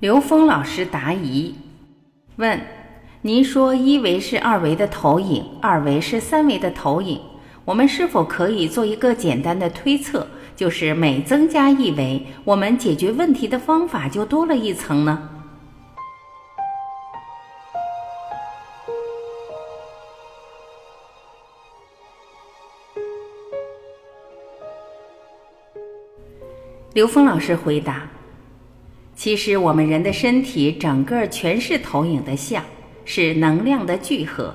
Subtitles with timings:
[0.00, 1.52] 刘峰老师答疑
[2.36, 2.60] 问：
[3.22, 7.20] 您说一维是二维的投影，二维是三维的投影，
[7.64, 10.24] 我们是否可以做一个简单的推测，
[10.54, 15.30] 就是每增加一维，我们解决问题的方法就多了一层呢？
[26.92, 28.08] 刘峰老师回答。
[29.18, 32.62] 其实我们人的身体整个全是投影的像，
[33.04, 34.54] 是能量的聚合。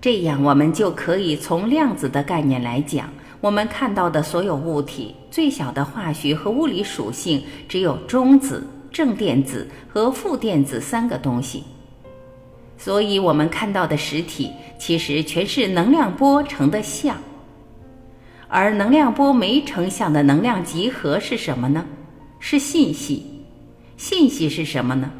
[0.00, 11.62] 这样我们就可以从量子的概念来讲，我们看到的所有物体最小的化学和物理属性只有中子、正电子和负电子三个东西。
[12.78, 17.14] 所以，我们看到的实体其实全是能量波成的像。
[18.48, 21.84] 而能量波没成像的能量集合是什么呢？
[22.40, 23.26] 是信息。
[23.96, 25.10] 信息是什么呢？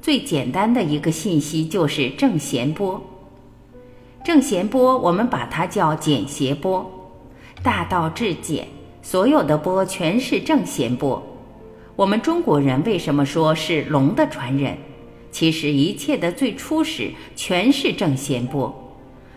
[0.00, 3.02] 最简单的一个信息就是正弦波。
[4.24, 6.90] 正弦波我们把它叫简谐波，
[7.62, 8.66] 大道至简，
[9.02, 11.22] 所有的波全是正弦波。
[11.96, 14.76] 我们中国人为什么说是龙的传人？
[15.32, 18.74] 其实一切的最初始全是正弦波。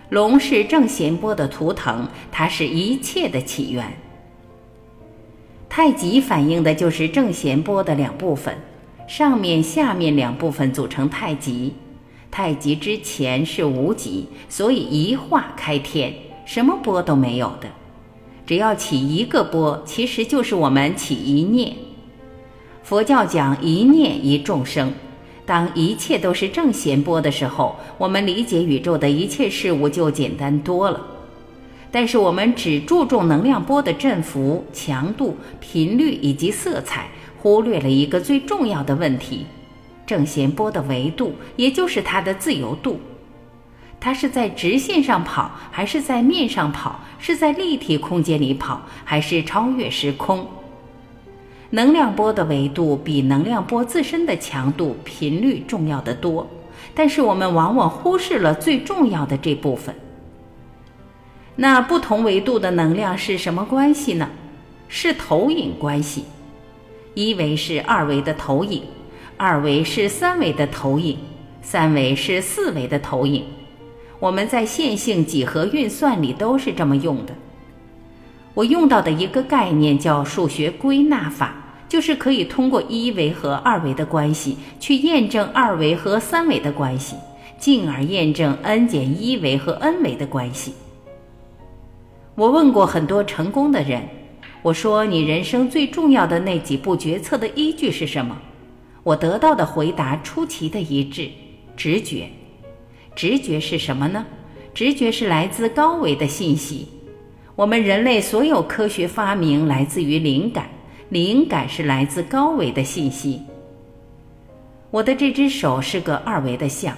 [0.09, 3.97] 龙是正弦波的图腾，它是一切的起源。
[5.67, 8.55] 太极反映的就是正弦波的两部分。
[9.16, 11.72] 上面、下面两部分组成太极，
[12.31, 16.11] 太极之前是无极，所以一化开天，
[16.45, 17.67] 什么波都没有的。
[18.47, 21.75] 只要起一个波，其实就是我们起一念。
[22.81, 24.92] 佛教讲一念一众生，
[25.45, 31.00] 当一切都是正弦波的时候，我们理解宇宙的一切事物就简单多了。
[31.92, 37.11] 但是我们只注重能量波的振幅、强度、频率以及色彩。
[37.44, 39.45] 忽略了一个最重要的问题：
[40.05, 43.02] 正弦波的维度，也就是它的自由度。
[43.99, 47.02] 它是在直线上跑，还是在面上跑？
[47.20, 50.48] 是在立体空间里跑，还是超越时空？
[51.71, 56.49] 能量波的维度比能量波自身的强度、频率重要得多，
[56.95, 59.93] 但是我们往往忽视了最重要的这部分。
[61.58, 64.30] 那不同维度的能量是什么关系呢？
[64.87, 66.23] 是投影关系。
[67.15, 68.81] 一维是二维的投影，
[69.37, 71.17] 二维是三维的投影，
[71.61, 73.43] 三维是四维的投影。
[74.19, 77.35] 我们在线性几何运算里都是这么用的。
[78.55, 81.53] 我用到的一个概念叫数学归纳法，
[81.87, 87.15] 就是可以通过一维和二维的关系去验证二维和三维的关系，
[87.59, 90.73] 进而验证 n 减一维和 n 维的关系。
[92.33, 94.01] 我问过很多成功的人。
[94.63, 98.41] 我说：“你人生最重要的那几步决策的依据是什么？”
[99.03, 101.29] 我得到的回答出奇的一致：
[101.75, 102.29] 直觉。
[103.13, 104.25] 直觉是什么呢？
[104.73, 106.87] 直觉是来自高维的信息。
[107.55, 110.69] 我们人类所有科学发明来自于灵感，
[111.09, 113.41] 灵感是来自高维的信息。
[114.89, 116.95] 我的这只手是个二维的像，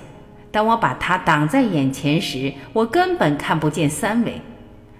[0.51, 4.33] 当我把它挡在眼前时，我根本看不见三维；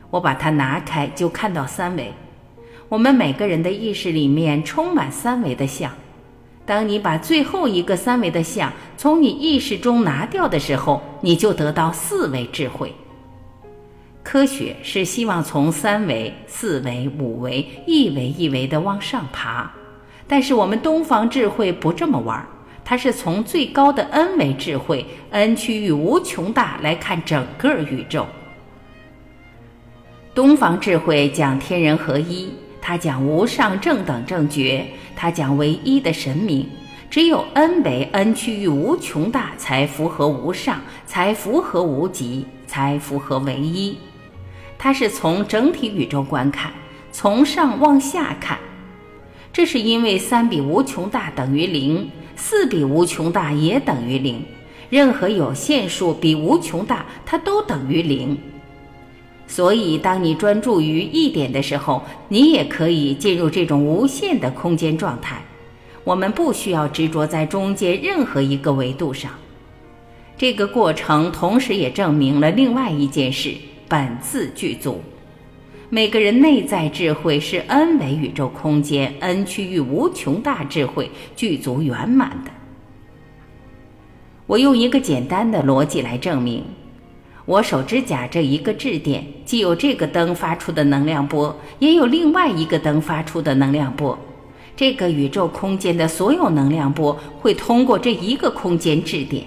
[0.10, 2.12] 我把它拿开，就看到三维。
[2.88, 5.92] 我们每个人的意识里面充满三维的像，
[6.68, 12.94] 当你把最后一个三维的像从你意识中拿掉的时候，你就得到四维智慧。
[14.22, 19.72] 科学是希望从三维、四维、五维一维一维的往上爬，
[20.28, 22.44] 但是我们东方智慧不这么玩，
[22.84, 28.28] 它是从最高的 n 维智慧，n 趋于无穷大来看整个宇宙。
[30.36, 32.52] 东方智慧讲天人合一。
[32.88, 34.86] 他讲无上正等正觉，
[35.16, 36.70] 他讲唯一的神明，
[37.10, 43.98] 只有 n 为 n 趋于无穷大，才符合无上，才符合无极，才符合唯一。
[44.78, 46.72] 他是从整体宇宙观看，
[47.12, 48.60] 从上往下看，
[49.52, 54.46] 这是因为三比无穷大等于零，四比无穷大也等于零，
[54.92, 58.38] 任何有限数比无穷大，它都等于零。
[59.48, 65.42] 所以，当你专注于一点的时候，你也可以进入这种无限的空间状态。
[66.04, 69.32] 我们不需要执着在中间任何一个维度上。
[70.38, 73.54] 这个过程同时也证明了另外一件事：
[73.88, 75.02] 本自具足。
[75.90, 82.52] 每个人内在智慧是 n 维宇宙空间 n 区域无穷大智慧具足圆满的。
[84.48, 86.64] 我用一个简单的逻辑来证明。
[87.46, 94.18] 我手指甲这一个质点，既有这个灯发出的能量波，也有另外一个灯发出的能量波。
[94.76, 99.46] 这个宇宙空间的所有能量波会通过这一个空间质点，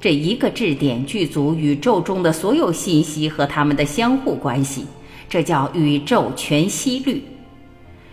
[0.00, 4.86] 这一个质点具足宇宙中的所有信息和它们的相互关系，
[5.28, 7.22] 这叫宇宙全息律。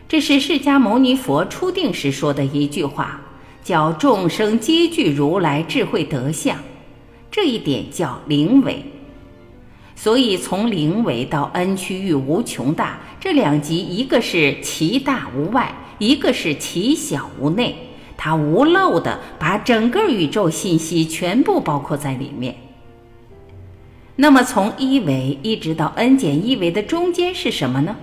[0.08, 3.22] 这是释迦牟尼佛初定时说的一句话，
[3.64, 6.58] 叫“众生皆具如来智慧德相”，
[7.32, 8.84] 这一点叫灵为。
[9.96, 15.74] 所以从灵为到 n 区域无穷大这两极，一个是其大无外。
[15.98, 17.76] 一个是其小无内，
[18.16, 22.56] 它无漏的把整个宇宙信息全部包括在里面。
[24.16, 27.94] 那么从一维一直到 n 减一维的中间是什么呢？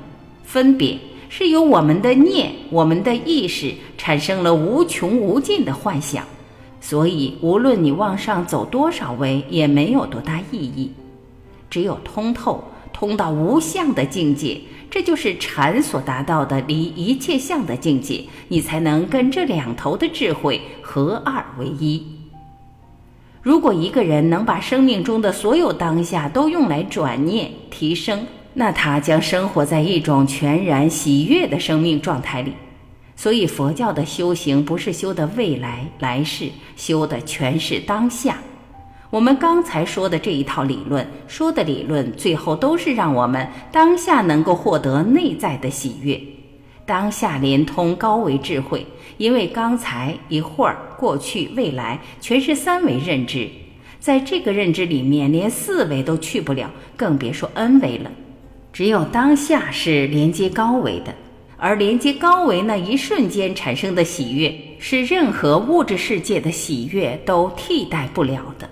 [0.44, 0.98] 分别
[1.30, 6.22] 是由我们的念、我们的意识产生了无穷无尽的幻想，
[6.80, 10.92] 所以无论你往上走多少维，也没有多大意义。
[11.68, 12.62] 只有通透，
[12.92, 14.60] 通到无相的境界。
[14.88, 22.02] 这就是禅所达到的离一切相的境界，你才能跟这两头的智慧合二为一。
[23.42, 28.24] 如果一个人能把生命中的所有当下都用来转念提升，
[28.54, 32.52] 那他将生活在一种全然喜悦的生命状态里。
[33.16, 38.38] 所以，佛教的修行不是修的未来来世，修的全是当下。
[39.08, 46.20] 我们刚才说的这一套理论，说的理论，最后都是让我们当下能够获得内在的喜悦，
[46.84, 48.86] 当下连通高维智慧。
[49.16, 53.48] 因为刚才一会儿、过去、未来，全是三维认知，
[53.98, 58.10] 在这个认知里面，连四维都去不了，更别说 n 维了。
[58.74, 61.14] 只有当下是连接高维的，
[61.58, 68.68] 而连接高维那一瞬间产生的喜悦，是任何物质世界的喜悦都替代不了的。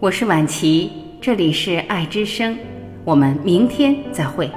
[0.00, 0.90] 我是晚琪，
[1.20, 2.56] 这里是爱之声，
[3.04, 4.50] 我们明天再会。